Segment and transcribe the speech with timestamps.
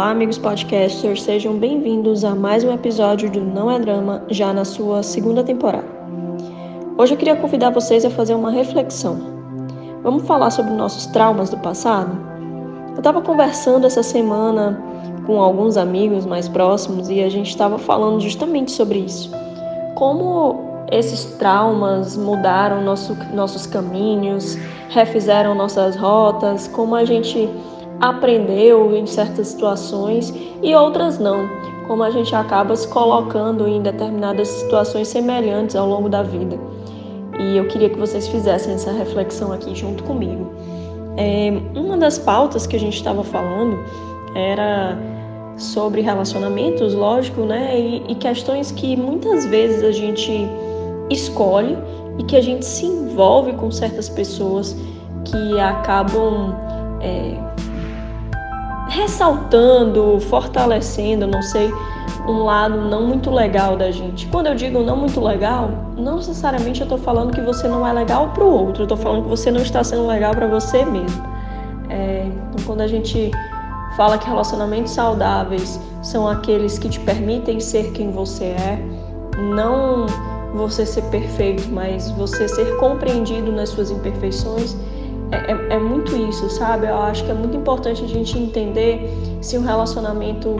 [0.00, 4.64] Olá, amigos podcasters, sejam bem-vindos a mais um episódio do Não é Drama, já na
[4.64, 5.84] sua segunda temporada.
[6.96, 9.20] Hoje eu queria convidar vocês a fazer uma reflexão.
[10.02, 12.18] Vamos falar sobre nossos traumas do passado?
[12.92, 14.82] Eu estava conversando essa semana
[15.26, 19.30] com alguns amigos mais próximos e a gente estava falando justamente sobre isso.
[19.96, 24.56] Como esses traumas mudaram nosso, nossos caminhos,
[24.88, 27.50] refizeram nossas rotas, como a gente
[28.00, 30.32] aprendeu em certas situações
[30.62, 31.48] e outras não,
[31.86, 36.58] como a gente acaba se colocando em determinadas situações semelhantes ao longo da vida.
[37.38, 40.52] E eu queria que vocês fizessem essa reflexão aqui junto comigo.
[41.16, 43.78] É, uma das pautas que a gente estava falando
[44.34, 44.96] era
[45.56, 47.78] sobre relacionamentos, lógico, né?
[47.78, 50.48] E, e questões que muitas vezes a gente
[51.10, 51.76] escolhe
[52.18, 54.76] e que a gente se envolve com certas pessoas
[55.24, 56.54] que acabam
[57.00, 57.36] é,
[58.90, 61.72] ressaltando, fortalecendo, não sei,
[62.26, 64.26] um lado não muito legal da gente.
[64.26, 67.92] Quando eu digo não muito legal, não necessariamente eu estou falando que você não é
[67.92, 70.84] legal para o outro, eu estou falando que você não está sendo legal para você
[70.84, 71.22] mesmo.
[71.88, 73.30] É, então, quando a gente
[73.96, 78.78] fala que relacionamentos saudáveis são aqueles que te permitem ser quem você é,
[79.54, 80.06] não
[80.52, 84.76] você ser perfeito, mas você ser compreendido nas suas imperfeições
[85.32, 86.86] é, é, é, muito isso, sabe?
[86.86, 89.08] Eu acho que é muito importante a gente entender
[89.40, 90.56] se um relacionamento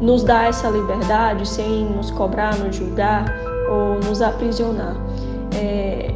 [0.00, 3.24] nos dá essa liberdade sem nos cobrar, nos julgar
[3.70, 4.96] ou nos aprisionar.
[5.54, 6.10] É,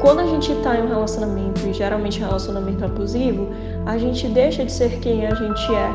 [0.00, 3.48] quando a gente está em um relacionamento, e geralmente um relacionamento abusivo,
[3.84, 5.90] a gente deixa de ser quem a gente é.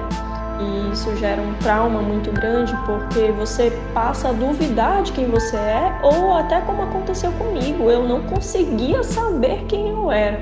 [0.59, 5.57] E isso gera um trauma muito grande porque você passa a duvidar de quem você
[5.57, 10.39] é, ou até como aconteceu comigo, eu não conseguia saber quem eu era.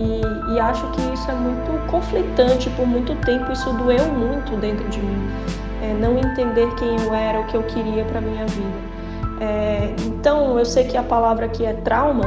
[0.00, 4.88] E, e, acho que isso é muito conflitante por muito tempo, isso doeu muito dentro
[4.88, 5.30] de mim.
[5.82, 8.78] É, não entender quem eu era, o que eu queria para minha vida.
[9.40, 12.24] É, então, eu sei que a palavra aqui é trauma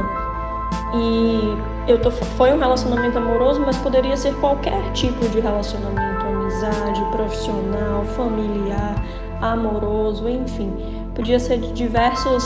[0.94, 7.04] e eu tô, foi um relacionamento amoroso, mas poderia ser qualquer tipo de relacionamento, amizade,
[7.10, 8.94] profissional, familiar,
[9.40, 10.72] amoroso, enfim.
[11.14, 12.44] Podia ser de diversos,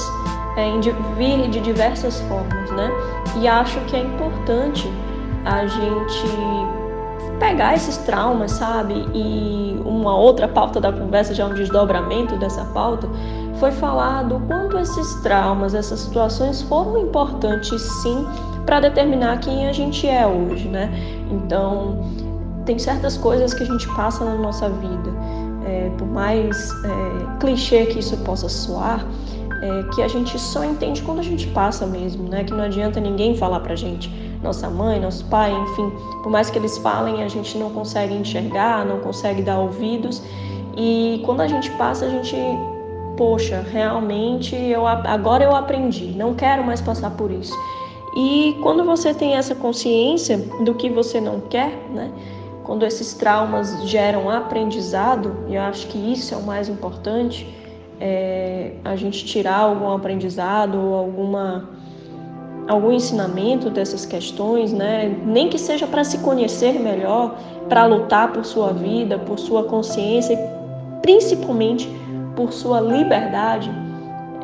[0.56, 0.70] é,
[1.16, 2.91] vir de diversas formas, né?
[3.36, 4.91] E acho que é importante
[5.48, 6.26] a gente
[7.38, 8.94] pegar esses traumas, sabe?
[9.14, 13.09] E uma outra pauta da conversa, já um desdobramento dessa pauta,
[13.59, 18.26] foi falar do quanto esses traumas, essas situações foram importantes sim
[18.66, 20.91] para determinar quem a gente é hoje, né?
[21.31, 22.04] Então,
[22.66, 25.10] tem certas coisas que a gente passa na nossa vida,
[25.65, 29.06] é, por mais é, clichê que isso possa soar,
[29.62, 32.44] é, que a gente só entende quando a gente passa mesmo, né?
[32.44, 35.91] Que não adianta ninguém falar pra gente nossa mãe, nosso pai, enfim,
[36.22, 40.22] por mais que eles falem, a gente não consegue enxergar, não consegue dar ouvidos.
[40.76, 42.37] E quando a gente passa, a gente,
[43.16, 47.56] poxa, realmente eu agora eu aprendi, não quero mais passar por isso.
[48.16, 52.10] E quando você tem essa consciência do que você não quer, né?
[52.65, 57.54] Quando esses traumas geram aprendizado, e eu acho que isso é o mais importante,
[58.00, 61.78] é a gente tirar algum aprendizado ou alguma
[62.68, 65.08] algum ensinamento dessas questões, né?
[65.24, 67.36] Nem que seja para se conhecer melhor,
[67.68, 71.88] para lutar por sua vida, por sua consciência e principalmente
[72.36, 73.70] por sua liberdade,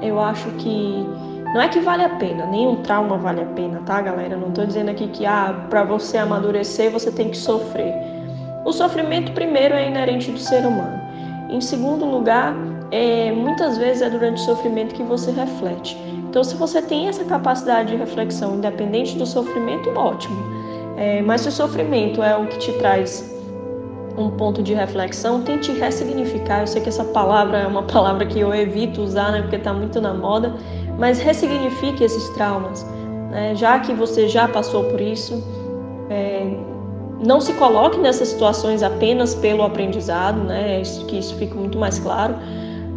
[0.02, 1.06] eu acho que
[1.54, 4.36] não é que vale a pena, nenhum trauma vale a pena, tá, galera?
[4.36, 7.94] Não estou dizendo aqui que ah, para você amadurecer você tem que sofrer.
[8.64, 11.00] O sofrimento primeiro é inerente do ser humano.
[11.50, 12.56] Em segundo lugar,
[12.90, 15.96] é, muitas vezes é durante o sofrimento que você reflete.
[16.34, 20.36] Então, se você tem essa capacidade de reflexão, independente do sofrimento, ótimo.
[20.96, 23.32] É, mas se o sofrimento é o que te traz
[24.18, 26.62] um ponto de reflexão, tente ressignificar.
[26.62, 29.72] Eu sei que essa palavra é uma palavra que eu evito usar, né, porque está
[29.72, 30.56] muito na moda,
[30.98, 32.84] mas ressignifique esses traumas.
[33.30, 33.54] Né?
[33.54, 35.40] Já que você já passou por isso,
[36.10, 36.52] é,
[37.24, 40.82] não se coloque nessas situações apenas pelo aprendizado, né?
[41.06, 42.34] que isso fica muito mais claro,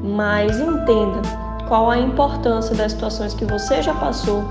[0.01, 4.43] mas entenda qual a importância das situações que você já passou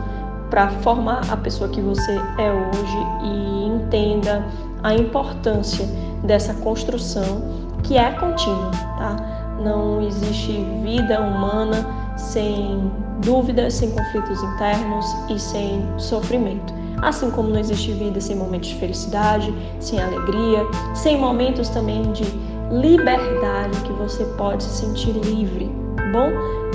[0.51, 4.45] para formar a pessoa que você é hoje e entenda
[4.83, 5.87] a importância
[6.23, 7.43] dessa construção
[7.83, 9.17] que é contínua, tá?
[9.63, 11.87] Não existe vida humana
[12.17, 12.91] sem
[13.21, 16.75] dúvidas, sem conflitos internos e sem sofrimento.
[17.03, 22.25] Assim como não existe vida sem momentos de felicidade, sem alegria, sem momentos também de
[22.71, 25.71] liberdade que você pode se sentir livre,
[26.13, 26.31] bom?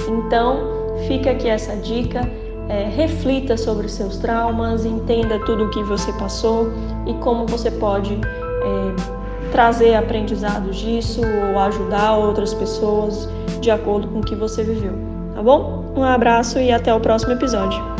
[0.07, 0.59] Então,
[1.07, 2.21] fica aqui essa dica.
[2.69, 6.71] É, reflita sobre seus traumas, entenda tudo o que você passou
[7.05, 13.27] e como você pode é, trazer aprendizados disso ou ajudar outras pessoas
[13.59, 14.93] de acordo com o que você viveu,
[15.35, 15.93] tá bom?
[15.97, 17.90] Um abraço e até o próximo episódio.